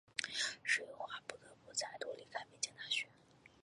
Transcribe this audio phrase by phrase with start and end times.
[0.63, 3.05] 石蕴华不得不再度离开北京大学。